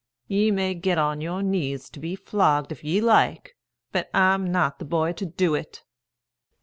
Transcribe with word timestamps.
Ye 0.27 0.49
may 0.49 0.73
get 0.73 0.97
on 0.97 1.21
your 1.21 1.43
knees 1.43 1.87
to 1.91 1.99
be 1.99 2.15
flogged, 2.15 2.71
if 2.71 2.83
ye 2.83 3.01
like; 3.01 3.55
but 3.91 4.09
I'm 4.15 4.51
not 4.51 4.79
the 4.79 4.85
boy 4.85 5.13
to 5.13 5.27
do 5.27 5.53
it." 5.53 5.83